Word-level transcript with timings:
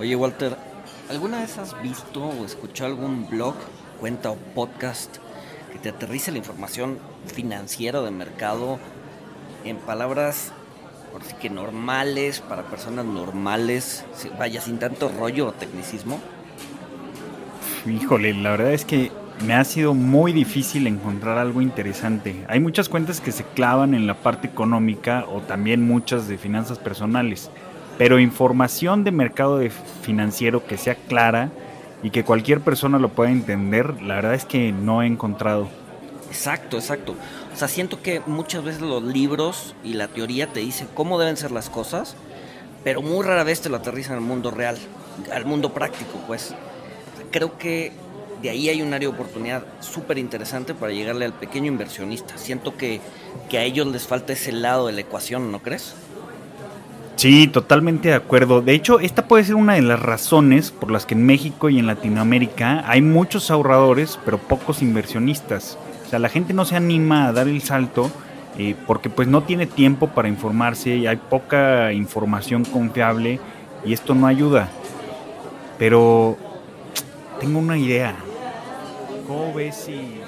Oye, 0.00 0.14
Walter, 0.14 0.56
¿alguna 1.10 1.40
vez 1.40 1.58
has 1.58 1.82
visto 1.82 2.22
o 2.22 2.44
escuchado 2.44 2.88
algún 2.88 3.28
blog, 3.28 3.56
cuenta 3.98 4.30
o 4.30 4.36
podcast 4.36 5.16
que 5.72 5.80
te 5.80 5.88
aterrice 5.88 6.30
la 6.30 6.38
información 6.38 6.98
financiera 7.26 8.00
de 8.00 8.12
mercado 8.12 8.78
en 9.64 9.76
palabras, 9.76 10.52
por 11.10 11.22
así 11.22 11.34
que 11.40 11.50
normales, 11.50 12.38
para 12.40 12.62
personas 12.62 13.06
normales, 13.06 14.04
vaya, 14.38 14.60
sin 14.60 14.78
tanto 14.78 15.10
rollo 15.18 15.48
o 15.48 15.52
tecnicismo? 15.52 16.20
Híjole, 17.84 18.34
la 18.34 18.52
verdad 18.52 18.74
es 18.74 18.84
que 18.84 19.10
me 19.44 19.54
ha 19.54 19.64
sido 19.64 19.94
muy 19.94 20.32
difícil 20.32 20.86
encontrar 20.86 21.38
algo 21.38 21.60
interesante. 21.60 22.44
Hay 22.48 22.60
muchas 22.60 22.88
cuentas 22.88 23.20
que 23.20 23.32
se 23.32 23.42
clavan 23.42 23.94
en 23.94 24.06
la 24.06 24.14
parte 24.14 24.46
económica 24.46 25.24
o 25.28 25.40
también 25.40 25.84
muchas 25.84 26.28
de 26.28 26.38
finanzas 26.38 26.78
personales 26.78 27.50
pero 27.98 28.20
información 28.20 29.02
de 29.02 29.10
mercado 29.10 29.60
financiero 30.02 30.64
que 30.64 30.78
sea 30.78 30.94
clara 30.94 31.50
y 32.02 32.10
que 32.10 32.24
cualquier 32.24 32.60
persona 32.60 32.98
lo 32.98 33.08
pueda 33.08 33.30
entender, 33.30 34.00
la 34.00 34.14
verdad 34.14 34.34
es 34.34 34.44
que 34.44 34.70
no 34.70 35.02
he 35.02 35.06
encontrado. 35.06 35.68
Exacto, 36.28 36.76
exacto. 36.76 37.16
O 37.52 37.56
sea, 37.56 37.66
siento 37.66 38.00
que 38.00 38.22
muchas 38.26 38.62
veces 38.62 38.82
los 38.82 39.02
libros 39.02 39.74
y 39.82 39.94
la 39.94 40.06
teoría 40.06 40.46
te 40.46 40.60
dicen 40.60 40.86
cómo 40.94 41.18
deben 41.18 41.36
ser 41.36 41.50
las 41.50 41.68
cosas, 41.68 42.14
pero 42.84 43.02
muy 43.02 43.24
rara 43.26 43.42
vez 43.42 43.60
te 43.60 43.68
lo 43.68 43.76
aterrizan 43.76 44.14
al 44.14 44.20
mundo 44.20 44.52
real, 44.52 44.78
al 45.32 45.44
mundo 45.44 45.74
práctico, 45.74 46.20
pues. 46.28 46.54
Creo 47.32 47.58
que 47.58 47.92
de 48.42 48.50
ahí 48.50 48.68
hay 48.68 48.80
un 48.80 48.94
área 48.94 49.08
de 49.08 49.14
oportunidad 49.14 49.64
súper 49.80 50.18
interesante 50.18 50.72
para 50.72 50.92
llegarle 50.92 51.24
al 51.24 51.32
pequeño 51.32 51.66
inversionista. 51.66 52.38
Siento 52.38 52.76
que, 52.76 53.00
que 53.48 53.58
a 53.58 53.64
ellos 53.64 53.88
les 53.88 54.06
falta 54.06 54.34
ese 54.34 54.52
lado 54.52 54.86
de 54.86 54.92
la 54.92 55.00
ecuación, 55.00 55.50
¿no 55.50 55.60
crees? 55.60 55.96
Sí, 57.18 57.48
totalmente 57.48 58.10
de 58.10 58.14
acuerdo. 58.14 58.60
De 58.60 58.74
hecho, 58.74 59.00
esta 59.00 59.26
puede 59.26 59.42
ser 59.42 59.56
una 59.56 59.74
de 59.74 59.82
las 59.82 59.98
razones 59.98 60.70
por 60.70 60.92
las 60.92 61.04
que 61.04 61.14
en 61.14 61.26
México 61.26 61.68
y 61.68 61.80
en 61.80 61.88
Latinoamérica 61.88 62.84
hay 62.86 63.02
muchos 63.02 63.50
ahorradores, 63.50 64.20
pero 64.24 64.38
pocos 64.38 64.82
inversionistas. 64.82 65.76
O 66.06 66.08
sea, 66.08 66.20
la 66.20 66.28
gente 66.28 66.54
no 66.54 66.64
se 66.64 66.76
anima 66.76 67.26
a 67.26 67.32
dar 67.32 67.48
el 67.48 67.60
salto 67.60 68.08
eh, 68.56 68.76
porque 68.86 69.10
pues 69.10 69.26
no 69.26 69.42
tiene 69.42 69.66
tiempo 69.66 70.06
para 70.10 70.28
informarse 70.28 70.94
y 70.94 71.08
hay 71.08 71.16
poca 71.16 71.92
información 71.92 72.64
confiable 72.64 73.40
y 73.84 73.94
esto 73.94 74.14
no 74.14 74.28
ayuda. 74.28 74.68
Pero 75.76 76.36
tengo 77.40 77.58
una 77.58 77.76
idea. 77.76 78.14
¿Cómo 79.26 79.52
ves 79.54 79.74
si 79.74 80.20